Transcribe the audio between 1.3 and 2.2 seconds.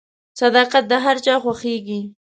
خوښیږي.